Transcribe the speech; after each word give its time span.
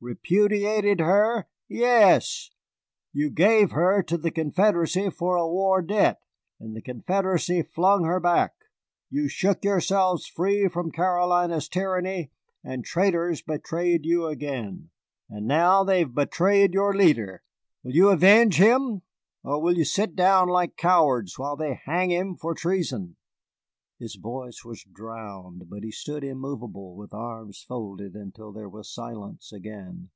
Repudiated 0.00 1.00
her? 1.00 1.48
Yes. 1.66 2.50
You 3.12 3.30
gave 3.30 3.72
her 3.72 4.00
to 4.04 4.16
the 4.16 4.30
Confederacy 4.30 5.10
for 5.10 5.34
a 5.36 5.48
war 5.48 5.82
debt, 5.82 6.20
and 6.60 6.76
the 6.76 6.80
Confederacy 6.80 7.62
flung 7.62 8.04
her 8.04 8.20
back. 8.20 8.52
You 9.10 9.26
shook 9.28 9.64
yourselves 9.64 10.24
free 10.28 10.68
from 10.68 10.92
Carolina's 10.92 11.68
tyranny, 11.68 12.30
and 12.62 12.84
traitors 12.84 13.42
betrayed 13.42 14.06
you 14.06 14.28
again. 14.28 14.90
And 15.28 15.48
now 15.48 15.82
they 15.82 15.98
have 15.98 16.14
betrayed 16.14 16.74
your 16.74 16.94
leader. 16.94 17.42
Will 17.82 17.96
you 17.96 18.10
avenge 18.10 18.54
him, 18.58 19.02
or 19.42 19.60
will 19.60 19.76
you 19.76 19.84
sit 19.84 20.14
down 20.14 20.48
like 20.48 20.76
cowards 20.76 21.40
while 21.40 21.56
they 21.56 21.74
hang 21.86 22.12
him 22.12 22.36
for 22.36 22.54
treason?" 22.54 23.16
His 24.00 24.14
voice 24.14 24.64
was 24.64 24.84
drowned, 24.84 25.68
but 25.68 25.82
he 25.82 25.90
stood 25.90 26.22
immovable 26.22 26.94
with 26.94 27.12
arms 27.12 27.64
folded 27.66 28.14
until 28.14 28.52
there 28.52 28.68
was 28.68 28.88
silence 28.94 29.50
again. 29.52 30.10